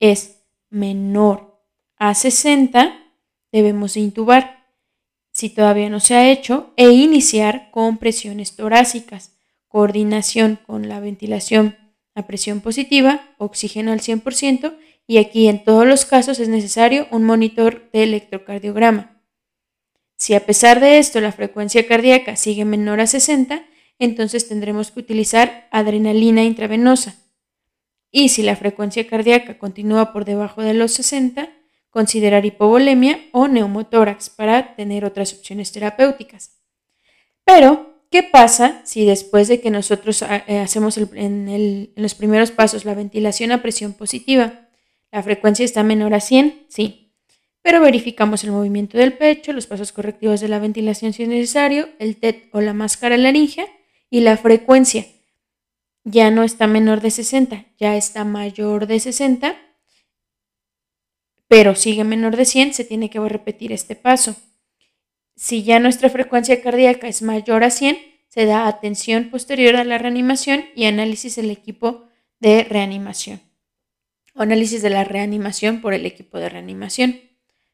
es 0.00 0.42
menor 0.70 1.62
a 1.96 2.14
60, 2.14 2.96
debemos 3.52 3.96
intubar 3.96 4.58
si 5.32 5.50
todavía 5.50 5.88
no 5.88 6.00
se 6.00 6.14
ha 6.16 6.30
hecho 6.30 6.72
e 6.76 6.90
iniciar 6.90 7.70
con 7.70 7.98
presiones 7.98 8.56
torácicas, 8.56 9.36
coordinación 9.68 10.58
con 10.66 10.88
la 10.88 11.00
ventilación 11.00 11.76
a 12.14 12.26
presión 12.26 12.60
positiva, 12.60 13.22
oxígeno 13.38 13.92
al 13.92 14.00
100% 14.00 14.76
y 15.10 15.16
aquí 15.16 15.48
en 15.48 15.64
todos 15.64 15.86
los 15.86 16.04
casos 16.04 16.38
es 16.38 16.50
necesario 16.50 17.08
un 17.10 17.24
monitor 17.24 17.90
de 17.92 18.02
electrocardiograma. 18.04 19.22
Si 20.16 20.34
a 20.34 20.44
pesar 20.44 20.80
de 20.80 20.98
esto 20.98 21.20
la 21.22 21.32
frecuencia 21.32 21.88
cardíaca 21.88 22.36
sigue 22.36 22.66
menor 22.66 23.00
a 23.00 23.06
60, 23.06 23.64
entonces 23.98 24.48
tendremos 24.48 24.90
que 24.90 25.00
utilizar 25.00 25.66
adrenalina 25.72 26.44
intravenosa. 26.44 27.16
Y 28.10 28.28
si 28.28 28.42
la 28.42 28.54
frecuencia 28.54 29.06
cardíaca 29.06 29.58
continúa 29.58 30.12
por 30.12 30.26
debajo 30.26 30.60
de 30.60 30.74
los 30.74 30.92
60, 30.92 31.48
considerar 31.88 32.44
hipovolemia 32.44 33.18
o 33.32 33.48
neumotórax 33.48 34.28
para 34.28 34.76
tener 34.76 35.06
otras 35.06 35.32
opciones 35.32 35.72
terapéuticas. 35.72 36.58
Pero, 37.44 38.02
¿qué 38.10 38.22
pasa 38.22 38.82
si 38.84 39.06
después 39.06 39.48
de 39.48 39.62
que 39.62 39.70
nosotros 39.70 40.22
eh, 40.22 40.58
hacemos 40.58 40.98
en 40.98 41.92
los 41.96 42.14
primeros 42.14 42.50
pasos 42.50 42.84
la 42.84 42.94
ventilación 42.94 43.52
a 43.52 43.62
presión 43.62 43.94
positiva, 43.94 44.67
la 45.10 45.22
frecuencia 45.22 45.64
está 45.64 45.82
menor 45.82 46.14
a 46.14 46.20
100? 46.20 46.66
Sí. 46.68 47.14
Pero 47.62 47.80
verificamos 47.80 48.44
el 48.44 48.52
movimiento 48.52 48.98
del 48.98 49.14
pecho, 49.14 49.52
los 49.52 49.66
pasos 49.66 49.92
correctivos 49.92 50.40
de 50.40 50.48
la 50.48 50.58
ventilación 50.58 51.12
si 51.12 51.24
es 51.24 51.28
necesario, 51.28 51.88
el 51.98 52.16
TET 52.16 52.48
o 52.52 52.60
la 52.60 52.72
máscara 52.72 53.16
laringea 53.16 53.66
y 54.10 54.20
la 54.20 54.36
frecuencia 54.36 55.06
ya 56.04 56.30
no 56.30 56.42
está 56.42 56.66
menor 56.66 57.00
de 57.00 57.10
60, 57.10 57.66
ya 57.78 57.96
está 57.96 58.24
mayor 58.24 58.86
de 58.86 59.00
60, 59.00 59.56
pero 61.48 61.74
sigue 61.74 62.04
menor 62.04 62.36
de 62.36 62.44
100, 62.44 62.74
se 62.74 62.84
tiene 62.84 63.10
que 63.10 63.20
repetir 63.20 63.72
este 63.72 63.96
paso. 63.96 64.36
Si 65.36 65.62
ya 65.62 65.78
nuestra 65.78 66.08
frecuencia 66.10 66.62
cardíaca 66.62 67.08
es 67.08 67.22
mayor 67.22 67.64
a 67.64 67.70
100, 67.70 67.98
se 68.28 68.46
da 68.46 68.66
atención 68.66 69.30
posterior 69.30 69.76
a 69.76 69.84
la 69.84 69.98
reanimación 69.98 70.64
y 70.74 70.84
análisis 70.84 71.36
del 71.36 71.50
equipo 71.50 72.06
de 72.40 72.64
reanimación. 72.64 73.47
Análisis 74.42 74.82
de 74.82 74.90
la 74.90 75.04
reanimación 75.04 75.80
por 75.80 75.94
el 75.94 76.06
equipo 76.06 76.38
de 76.38 76.48
reanimación. 76.48 77.20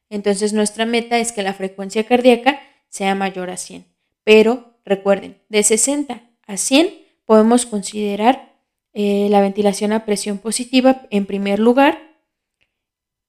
Entonces 0.09 0.53
nuestra 0.53 0.85
meta 0.85 1.19
es 1.19 1.31
que 1.31 1.43
la 1.43 1.53
frecuencia 1.53 2.05
cardíaca 2.05 2.59
sea 2.89 3.15
mayor 3.15 3.49
a 3.49 3.57
100. 3.57 3.85
Pero 4.23 4.77
recuerden, 4.85 5.37
de 5.49 5.63
60 5.63 6.21
a 6.47 6.57
100 6.57 6.89
podemos 7.25 7.65
considerar 7.65 8.55
eh, 8.93 9.27
la 9.29 9.41
ventilación 9.41 9.91
a 9.91 10.05
presión 10.05 10.37
positiva 10.37 11.05
en 11.09 11.25
primer 11.25 11.59
lugar, 11.59 12.05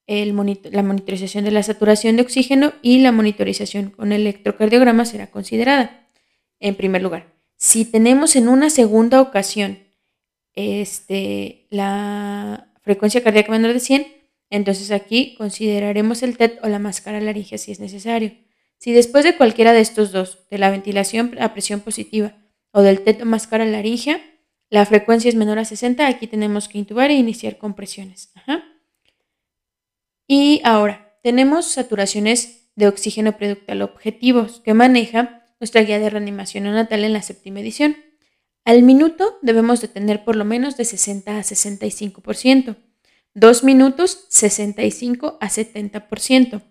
la 0.07 0.83
monitorización 0.83 1.45
de 1.45 1.51
la 1.51 1.65
saturación 1.65 2.15
de 2.15 2.23
oxígeno 2.23 2.73
y 2.81 3.01
la 3.01 3.11
monitorización 3.11 3.91
con 3.91 4.13
electrocardiograma 4.13 5.05
será 5.05 5.33
considerada 5.33 6.09
en 6.61 6.77
primer 6.77 7.03
lugar. 7.03 7.35
Si 7.57 7.85
tenemos 7.85 8.37
en 8.37 8.49
una 8.49 8.71
segunda 8.71 9.21
ocasión 9.21 9.81
este, 10.55 11.67
la 11.71 12.66
frecuencia 12.87 13.21
cardíaca 13.25 13.51
menor 13.51 13.73
de 13.73 13.81
100, 13.81 14.07
entonces 14.49 14.93
aquí 14.93 15.35
consideraremos 15.37 16.23
el 16.23 16.39
TET 16.39 16.61
o 16.63 16.69
la 16.69 16.79
máscara 16.79 17.21
laringea 17.21 17.59
si 17.59 17.73
es 17.73 17.81
necesario. 17.81 18.33
Si 18.79 18.93
después 18.93 19.25
de 19.25 19.37
cualquiera 19.37 19.73
de 19.73 19.81
estos 19.81 20.13
dos, 20.13 20.49
de 20.51 20.59
la 20.59 20.71
ventilación 20.71 21.37
a 21.41 21.53
presión 21.53 21.81
positiva 21.81 22.37
o 22.71 22.83
del 22.83 23.01
teto 23.01 23.27
máscara 23.27 23.65
laringea, 23.65 24.21
la 24.71 24.87
frecuencia 24.87 25.29
es 25.29 25.35
menor 25.35 25.59
a 25.59 25.65
60, 25.65 26.07
aquí 26.07 26.29
tenemos 26.29 26.69
que 26.69 26.79
intubar 26.79 27.11
e 27.11 27.15
iniciar 27.15 27.59
compresiones. 27.59 28.33
Y 30.29 30.61
ahora, 30.63 31.19
tenemos 31.25 31.67
saturaciones 31.67 32.71
de 32.77 32.87
oxígeno 32.87 33.37
preductal 33.37 33.83
objetivos 33.83 34.61
que 34.61 34.75
maneja 34.75 35.45
nuestra 35.59 35.83
guía 35.83 35.99
de 35.99 36.11
reanimación 36.11 36.65
neonatal 36.65 37.03
en 37.03 37.15
la 37.15 37.23
séptima 37.23 37.59
edición. 37.59 37.97
Al 38.67 38.83
minuto 38.83 39.39
debemos 39.41 39.81
de 39.81 39.89
tener 39.89 40.25
por 40.25 40.37
lo 40.37 40.45
menos 40.45 40.77
de 40.77 40.85
60 40.85 41.39
a 41.39 41.41
65%. 41.41 42.77
Dos 43.33 43.65
minutos 43.65 44.27
65 44.29 45.39
a 45.41 45.49
70%. 45.49 46.63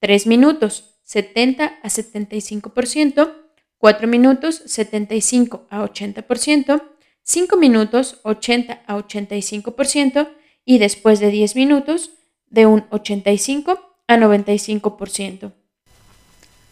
Tres 0.00 0.26
minutos 0.26 0.98
70 1.04 1.64
a 1.82 1.88
75%. 1.88 3.32
4 3.78 4.08
minutos 4.08 4.62
75 4.66 5.66
a 5.70 5.84
80%, 5.84 6.82
5 7.22 7.56
minutos 7.56 8.18
80 8.22 8.82
a 8.86 8.96
85% 8.96 10.28
y 10.64 10.78
después 10.78 11.20
de 11.20 11.30
10 11.30 11.54
minutos 11.54 12.10
de 12.48 12.66
un 12.66 12.86
85 12.90 13.78
a 14.08 14.16
95%. 14.16 15.52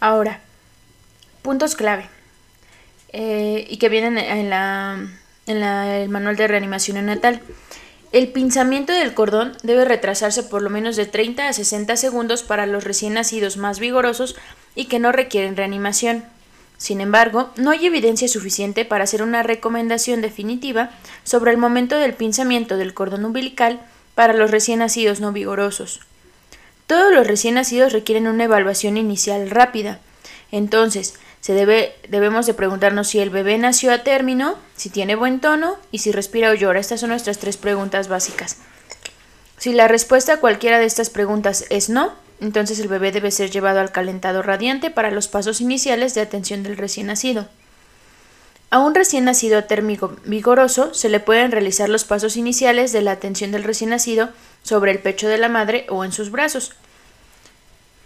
Ahora, 0.01 0.41
puntos 1.43 1.77
clave 1.77 2.09
eh, 3.17 3.65
y 3.71 3.77
que 3.77 3.89
vienen 3.89 4.19
en, 4.19 4.51
la, 4.51 4.99
en 5.47 5.63
el 5.63 6.09
manual 6.09 6.35
de 6.35 6.49
reanimación 6.49 6.97
neonatal. 6.97 7.41
El 8.11 8.27
pinzamiento 8.33 8.93
del 8.93 9.15
cordón 9.15 9.57
debe 9.63 9.85
retrasarse 9.85 10.43
por 10.43 10.63
lo 10.63 10.69
menos 10.69 10.97
de 10.97 11.07
30 11.07 11.47
a 11.47 11.53
60 11.53 11.97
segundos 11.97 12.43
para 12.43 12.67
los 12.67 12.83
recién 12.83 13.15
nacidos 13.15 13.57
más 13.57 13.79
vigorosos 13.79 14.35
y 14.75 14.87
que 14.87 14.99
no 14.99 15.13
requieren 15.13 15.57
reanimación. 15.57 16.25
Sin 16.77 17.01
embargo, 17.01 17.51
no 17.57 17.71
hay 17.71 17.87
evidencia 17.87 18.27
suficiente 18.27 18.85
para 18.85 19.05
hacer 19.05 19.23
una 19.23 19.45
recomendación 19.45 20.21
definitiva 20.21 20.91
sobre 21.23 21.53
el 21.53 21.57
momento 21.57 21.99
del 21.99 22.15
pinzamiento 22.15 22.77
del 22.77 22.95
cordón 22.95 23.25
umbilical 23.25 23.81
para 24.17 24.33
los 24.33 24.51
recién 24.51 24.81
nacidos 24.81 25.21
no 25.21 25.31
vigorosos. 25.31 26.01
Todos 26.89 27.15
los 27.15 27.29
recién 27.29 27.55
nacidos 27.55 27.93
requieren 27.93 28.27
una 28.27 28.45
evaluación 28.45 28.97
inicial 28.97 29.51
rápida. 29.51 30.01
Entonces, 30.51 31.15
se 31.45 31.53
debe, 31.53 31.95
debemos 32.09 32.47
de 32.47 32.55
preguntarnos 32.55 33.09
si 33.09 33.19
el 33.19 33.29
bebé 33.29 33.59
nació 33.59 33.93
a 33.93 34.03
término, 34.03 34.57
si 34.77 34.89
tiene 34.89 35.15
buen 35.15 35.41
tono 35.41 35.77
y 35.93 35.99
si 35.99 36.11
respira 36.11 36.51
o 36.51 36.55
llora. 36.55 36.81
Estas 36.81 37.01
son 37.01 37.11
nuestras 37.11 37.37
tres 37.37 37.59
preguntas 37.59 38.09
básicas. 38.09 38.57
Si 39.59 39.75
la 39.75 39.87
respuesta 39.87 40.33
a 40.33 40.37
cualquiera 40.39 40.79
de 40.79 40.87
estas 40.87 41.11
preguntas 41.11 41.67
es 41.69 41.91
no, 41.91 42.15
entonces 42.41 42.81
el 42.81 42.89
bebé 42.89 43.13
debe 43.13 43.31
ser 43.31 43.51
llevado 43.51 43.81
al 43.81 43.93
calentado 43.93 44.41
radiante 44.41 44.91
para 44.91 45.11
los 45.11 45.29
pasos 45.29 45.61
iniciales 45.61 46.15
de 46.15 46.23
atención 46.23 46.63
del 46.63 46.79
recién 46.79 47.09
nacido. 47.09 47.47
A 48.71 48.79
un 48.79 48.95
recién 48.95 49.27
nacido 49.27 49.65
térmico 49.65 50.17
vigoroso 50.25 50.95
se 50.95 51.11
le 51.11 51.21
pueden 51.21 51.53
realizar 51.53 51.91
los 51.91 52.05
pasos 52.05 52.39
iniciales 52.39 52.91
de 52.93 53.03
la 53.03 53.13
atención 53.13 53.53
del 53.53 53.65
recién 53.65 53.91
nacido 53.91 54.31
sobre 54.63 54.93
el 54.93 54.99
pecho 54.99 55.29
de 55.29 55.37
la 55.37 55.51
madre 55.51 55.85
o 55.91 56.07
en 56.07 56.13
sus 56.13 56.31
brazos. 56.31 56.73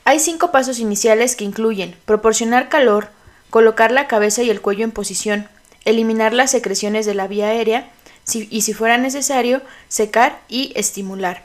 Hay 0.04 0.18
cinco 0.18 0.50
pasos 0.50 0.80
iniciales 0.80 1.36
que 1.36 1.44
incluyen 1.44 1.94
proporcionar 2.04 2.68
calor, 2.68 3.16
colocar 3.50 3.92
la 3.92 4.06
cabeza 4.06 4.42
y 4.42 4.50
el 4.50 4.60
cuello 4.60 4.84
en 4.84 4.90
posición, 4.90 5.48
eliminar 5.84 6.32
las 6.32 6.50
secreciones 6.50 7.06
de 7.06 7.14
la 7.14 7.26
vía 7.26 7.48
aérea 7.48 7.90
y 8.34 8.62
si 8.62 8.74
fuera 8.74 8.98
necesario, 8.98 9.62
secar 9.88 10.40
y 10.48 10.72
estimular. 10.74 11.44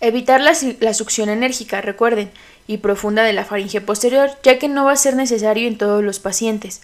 Evitar 0.00 0.40
la, 0.40 0.94
succión 0.94 1.30
enérgica, 1.30 1.80
recuerden, 1.80 2.30
y 2.66 2.78
profunda 2.78 3.22
de 3.22 3.32
la 3.32 3.44
faringe 3.44 3.80
posterior, 3.80 4.30
ya 4.42 4.58
que 4.58 4.68
no 4.68 4.84
va 4.84 4.92
a 4.92 4.96
ser 4.96 5.16
necesario 5.16 5.66
en 5.66 5.78
todos 5.78 6.04
los 6.04 6.18
pacientes. 6.18 6.82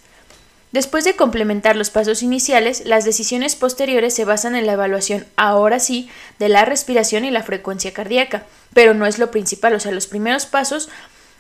Después 0.71 1.05
de 1.05 1.17
complementar 1.17 1.77
los 1.77 1.91
pasos 1.91 2.23
iniciales, 2.23 2.87
las 2.87 3.05
decisiones 3.05 3.57
posteriores 3.57 4.15
se 4.15 4.25
basan 4.25 4.55
en 4.57 4.65
la 4.65 4.73
evaluación, 4.73 5.27
ahora 5.37 5.79
sí, 5.79 6.09
de 6.39 6.49
la 6.49 6.65
respiración 6.65 7.27
y 7.27 7.31
la 7.31 7.43
frecuencia 7.43 7.93
cardíaca, 7.93 8.45
pero 8.73 8.95
no 8.95 9.05
es 9.05 9.19
lo 9.19 9.31
principal, 9.31 9.75
o 9.75 9.81
sea, 9.81 9.93
los 9.93 10.07
primeros 10.07 10.47
pasos 10.47 10.89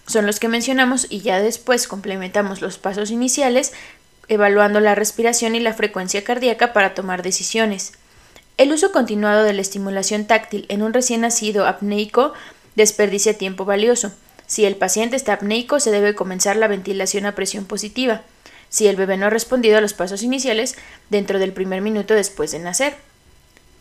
son 0.06 0.26
los 0.26 0.40
que 0.40 0.49
mencionamos 0.49 1.06
y 1.09 1.21
ya 1.21 1.40
después 1.40 1.87
complementamos 1.87 2.61
los 2.61 2.78
pasos 2.78 3.11
iniciales 3.11 3.73
evaluando 4.28 4.80
la 4.80 4.94
respiración 4.94 5.54
y 5.54 5.61
la 5.61 5.75
frecuencia 5.75 6.25
cardíaca 6.25 6.73
para 6.73 6.94
tomar 6.94 7.23
decisiones. 7.23 7.92
El 8.59 8.73
uso 8.73 8.92
continuado 8.92 9.44
de 9.44 9.52
la 9.52 9.62
estimulación 9.62 10.26
táctil 10.26 10.66
en 10.68 10.82
un 10.82 10.92
recién 10.92 11.23
nacido 11.23 11.66
apneico 11.66 12.32
desperdicia 12.75 13.37
tiempo 13.37 13.64
valioso. 13.64 14.12
Si 14.47 14.64
el 14.64 14.76
paciente 14.76 15.16
está 15.16 15.35
apneico, 15.35 15.80
se 15.80 15.90
debe 15.90 16.14
comenzar 16.14 16.56
la 16.56 16.68
ventilación 16.68 17.26
a 17.26 17.35
presión 17.35 17.64
positiva. 17.64 18.23
Si 18.68 18.87
el 18.87 18.97
bebé 18.97 19.16
no 19.16 19.26
ha 19.26 19.30
respondido 19.30 19.78
a 19.78 19.80
los 19.80 19.94
pasos 19.94 20.23
iniciales 20.23 20.76
dentro 21.11 21.38
del 21.38 21.52
primer 21.52 21.80
minuto 21.80 22.14
después 22.14 22.52
de 22.52 22.59
nacer. 22.59 22.97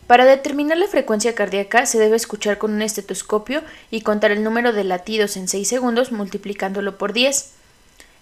Para 0.06 0.24
determinar 0.24 0.78
la 0.78 0.88
frecuencia 0.88 1.34
cardíaca 1.34 1.86
se 1.86 1.98
debe 1.98 2.16
escuchar 2.16 2.58
con 2.58 2.72
un 2.72 2.82
estetoscopio 2.82 3.62
y 3.90 4.02
contar 4.02 4.30
el 4.30 4.42
número 4.42 4.72
de 4.72 4.84
latidos 4.84 5.36
en 5.36 5.48
6 5.48 5.66
segundos 5.66 6.12
multiplicándolo 6.12 6.98
por 6.98 7.12
10. 7.12 7.52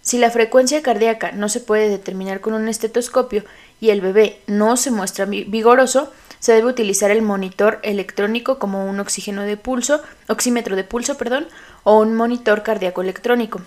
Si 0.03 0.19
la 0.19 0.31
frecuencia 0.31 0.83
cardíaca 0.83 1.33
no 1.33 1.49
se 1.49 1.61
puede 1.61 1.89
determinar 1.89 2.41
con 2.41 2.55
un 2.55 2.69
estetoscopio 2.69 3.45
y 3.81 3.91
el 3.91 4.01
bebé 4.01 4.41
no 4.47 4.77
se 4.77 4.91
muestra 4.91 5.25
vigoroso, 5.25 6.13
se 6.39 6.53
debe 6.53 6.69
utilizar 6.69 7.11
el 7.11 7.23
monitor 7.23 7.81
electrónico 7.83 8.59
como 8.59 8.87
un 8.87 8.99
oxígeno 9.01 9.43
de 9.43 9.57
pulso, 9.57 10.03
oxímetro 10.29 10.75
de 10.75 10.85
pulso, 10.85 11.19
perdón, 11.19 11.47
o 11.83 11.99
un 11.99 12.15
monitor 12.15 12.63
cardíaco 12.63 13.03
electrónico. 13.03 13.61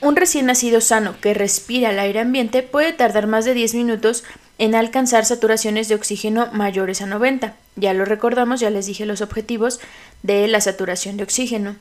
Un 0.00 0.16
recién 0.16 0.46
nacido 0.46 0.80
sano 0.80 1.14
que 1.20 1.34
respira 1.34 1.90
el 1.90 1.98
aire 1.98 2.20
ambiente 2.20 2.62
puede 2.62 2.92
tardar 2.92 3.26
más 3.26 3.44
de 3.44 3.52
10 3.52 3.74
minutos 3.74 4.24
en 4.60 4.74
alcanzar 4.74 5.24
saturaciones 5.24 5.88
de 5.88 5.94
oxígeno 5.94 6.50
mayores 6.52 7.00
a 7.00 7.06
90. 7.06 7.54
Ya 7.76 7.94
lo 7.94 8.04
recordamos, 8.04 8.60
ya 8.60 8.68
les 8.68 8.84
dije 8.84 9.06
los 9.06 9.22
objetivos 9.22 9.80
de 10.22 10.46
la 10.48 10.60
saturación 10.60 11.16
de 11.16 11.22
oxígeno. 11.22 11.76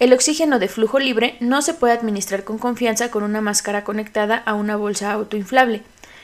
El 0.00 0.12
oxígeno 0.12 0.58
de 0.58 0.66
flujo 0.66 0.98
libre 0.98 1.36
no 1.38 1.62
se 1.62 1.74
puede 1.74 1.92
administrar 1.92 2.42
con 2.42 2.58
confianza 2.58 3.12
con 3.12 3.22
una 3.22 3.40
máscara 3.40 3.84
conectada 3.84 4.34
a 4.34 4.54
una 4.54 4.74
bolsa 4.74 5.12
autoinflable. 5.12 5.82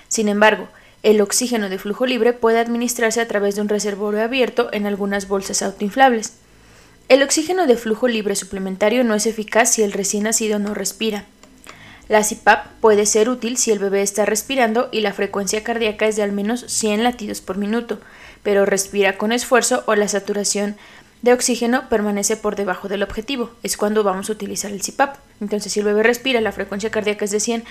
Sin 0.09 0.29
embargo, 0.29 0.67
el 1.05 1.21
oxígeno 1.21 1.69
de 1.69 1.79
flujo 1.79 2.07
libre 2.07 2.33
puede 2.33 2.59
administrarse 2.59 3.21
a 3.21 3.29
través 3.29 3.55
de 3.55 3.61
un 3.61 3.69
reservorio 3.69 4.21
abierto 4.21 4.71
en 4.73 4.85
algunas 4.85 5.29
bolsas 5.29 5.63
autoinflables. 5.63 6.33
El 7.09 7.23
oxígeno 7.23 7.69
de 7.69 7.77
flujo 7.77 8.09
libre 8.09 8.35
suplementario 8.35 9.05
no 9.05 9.15
es 9.15 9.27
eficaz 9.27 9.75
si 9.75 9.85
el 9.85 9.93
recién 9.93 10.25
nacido 10.25 10.59
no 10.59 10.75
respira. 10.75 11.25
La 12.09 12.23
CPAP 12.23 12.67
puede 12.81 13.05
ser 13.05 13.29
útil 13.29 13.59
si 13.59 13.71
el 13.71 13.79
bebé 13.79 14.01
está 14.01 14.25
respirando 14.25 14.89
y 14.91 15.03
la 15.03 15.13
frecuencia 15.13 15.63
cardíaca 15.63 16.07
es 16.07 16.17
de 16.17 16.23
al 16.23 16.33
menos 16.33 16.65
100 16.67 17.05
latidos 17.05 17.43
por 17.43 17.59
minuto, 17.59 18.01
pero 18.43 18.65
respira 18.65 19.19
con 19.19 19.31
esfuerzo 19.31 19.83
o 19.87 19.95
la 19.95 20.09
saturación 20.09 20.77
de 21.21 21.35
oxígeno 21.35 21.89
permanece 21.91 22.39
por 22.39 22.57
debajo 22.57 22.89
del 22.89 23.03
objetivo. 23.03 23.51
Es 23.63 23.77
cuando 23.77 24.05
vamos 24.05 24.31
a 24.31 24.33
utilizar 24.33 24.71
el 24.71 24.81
CPAP. 24.81 25.17
Entonces, 25.41 25.73
si 25.73 25.81
el 25.81 25.87
bebé 25.87 26.03
respira, 26.03 26.41
la 26.41 26.53
frecuencia 26.53 26.91
cardíaca 26.91 27.27
es 27.27 27.31
de 27.31 27.41
100, 27.41 27.65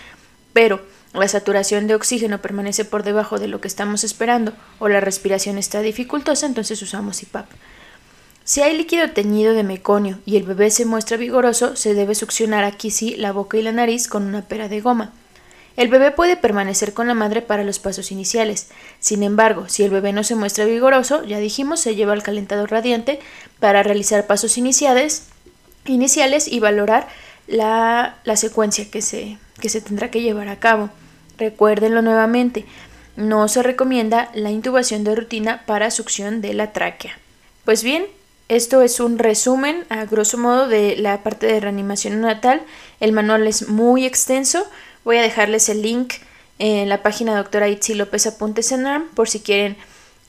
pero 0.53 0.81
la 1.13 1.27
saturación 1.27 1.87
de 1.87 1.95
oxígeno 1.95 2.39
permanece 2.39 2.85
por 2.85 3.01
debajo 3.01 3.39
de 3.39 3.47
lo 3.47 3.59
que 3.59 3.67
estamos 3.67 4.03
esperando 4.03 4.53
o 4.77 4.87
la 4.87 4.99
respiración 4.99 5.57
está 5.57 5.81
dificultosa, 5.81 6.45
entonces 6.45 6.79
usamos 6.81 7.19
CPAP. 7.21 7.47
Si 8.47 8.61
hay 8.61 8.77
líquido 8.77 9.11
teñido 9.11 9.53
de 9.53 9.63
meconio 9.63 10.19
y 10.25 10.37
el 10.37 10.43
bebé 10.43 10.71
se 10.71 10.85
muestra 10.85 11.17
vigoroso, 11.17 11.75
se 11.75 11.93
debe 11.93 12.15
succionar 12.15 12.63
aquí 12.63 12.91
sí 12.91 13.13
la 13.17 13.33
boca 13.33 13.57
y 13.57 13.61
la 13.61 13.73
nariz 13.73 14.07
con 14.07 14.23
una 14.23 14.41
pera 14.41 14.69
de 14.69 14.79
goma. 14.79 15.11
El 15.75 15.89
bebé 15.89 16.11
puede 16.11 16.37
permanecer 16.37 16.93
con 16.93 17.09
la 17.09 17.13
madre 17.13 17.41
para 17.41 17.65
los 17.65 17.79
pasos 17.79 18.09
iniciales. 18.09 18.69
Sin 19.01 19.23
embargo, 19.23 19.67
si 19.67 19.83
el 19.83 19.91
bebé 19.91 20.13
no 20.13 20.23
se 20.23 20.35
muestra 20.35 20.63
vigoroso, 20.63 21.25
ya 21.25 21.39
dijimos, 21.39 21.81
se 21.81 21.95
lleva 21.95 22.13
al 22.13 22.23
calentador 22.23 22.71
radiante 22.71 23.19
para 23.59 23.83
realizar 23.83 24.27
pasos 24.27 24.57
iniciales, 24.57 25.23
iniciales 25.85 26.47
y 26.47 26.61
valorar 26.61 27.09
la, 27.47 28.15
la 28.23 28.37
secuencia 28.37 28.89
que 28.89 29.01
se, 29.01 29.37
que 29.59 29.67
se 29.67 29.81
tendrá 29.81 30.09
que 30.09 30.21
llevar 30.21 30.47
a 30.47 30.59
cabo. 30.59 30.89
Recuérdenlo 31.37 32.01
nuevamente, 32.01 32.65
no 33.17 33.49
se 33.49 33.61
recomienda 33.61 34.31
la 34.33 34.51
intubación 34.51 35.03
de 35.03 35.15
rutina 35.15 35.63
para 35.65 35.91
succión 35.91 36.39
de 36.39 36.53
la 36.53 36.71
tráquea. 36.71 37.19
Pues 37.65 37.83
bien, 37.83 38.05
esto 38.49 38.81
es 38.81 38.99
un 38.99 39.19
resumen, 39.19 39.85
a 39.89 40.05
grosso 40.05 40.37
modo, 40.37 40.67
de 40.67 40.95
la 40.95 41.21
parte 41.21 41.47
de 41.47 41.59
reanimación 41.59 42.21
natal. 42.21 42.61
El 42.99 43.11
manual 43.11 43.45
es 43.45 43.67
muy 43.67 44.05
extenso. 44.05 44.65
Voy 45.03 45.17
a 45.17 45.21
dejarles 45.21 45.67
el 45.67 45.81
link 45.81 46.13
en 46.59 46.87
la 46.87 47.03
página 47.03 47.35
doctora 47.35 47.67
Itzi 47.67 47.93
López 47.93 48.25
Apuntes 48.25 48.71
en 48.71 48.85
por 49.13 49.29
si 49.29 49.41
quieren 49.41 49.75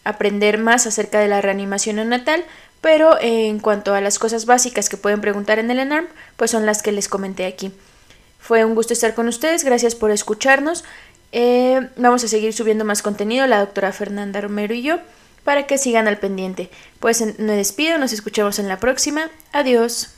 aprender 0.04 0.58
más 0.58 0.86
acerca 0.86 1.20
de 1.20 1.28
la 1.28 1.40
reanimación 1.40 1.96
neonatal. 1.96 2.44
Pero 2.80 3.20
en 3.20 3.60
cuanto 3.60 3.94
a 3.94 4.00
las 4.00 4.18
cosas 4.18 4.46
básicas 4.46 4.88
que 4.88 4.96
pueden 4.96 5.20
preguntar 5.20 5.58
en 5.58 5.70
el 5.70 5.78
ENARM, 5.78 6.06
pues 6.36 6.50
son 6.50 6.66
las 6.66 6.82
que 6.82 6.92
les 6.92 7.08
comenté 7.08 7.46
aquí. 7.46 7.72
Fue 8.40 8.64
un 8.64 8.74
gusto 8.74 8.92
estar 8.92 9.14
con 9.14 9.26
ustedes, 9.28 9.64
gracias 9.64 9.94
por 9.94 10.10
escucharnos. 10.10 10.84
Eh, 11.32 11.88
vamos 11.96 12.22
a 12.24 12.28
seguir 12.28 12.52
subiendo 12.52 12.84
más 12.84 13.02
contenido, 13.02 13.46
la 13.46 13.60
doctora 13.60 13.92
Fernanda 13.92 14.40
Romero 14.40 14.74
y 14.74 14.82
yo 14.82 14.98
para 15.44 15.66
que 15.66 15.78
sigan 15.78 16.08
al 16.08 16.18
pendiente. 16.18 16.70
Pues 17.00 17.22
me 17.38 17.52
despido, 17.52 17.98
nos 17.98 18.12
escuchamos 18.12 18.58
en 18.58 18.68
la 18.68 18.78
próxima. 18.78 19.30
Adiós. 19.52 20.17